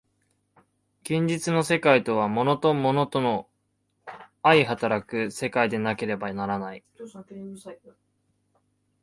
[1.03, 3.47] 現実の世界とは物と物との
[4.41, 6.83] 相働く世界でなければならない。